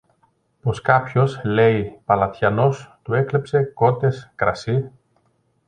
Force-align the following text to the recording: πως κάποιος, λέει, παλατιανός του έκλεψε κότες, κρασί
πως 0.61 0.81
κάποιος, 0.81 1.41
λέει, 1.43 1.99
παλατιανός 2.05 2.97
του 3.03 3.13
έκλεψε 3.13 3.63
κότες, 3.63 4.31
κρασί 4.35 4.91